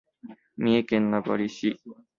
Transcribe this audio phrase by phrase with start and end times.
[0.57, 1.79] 三重県名張市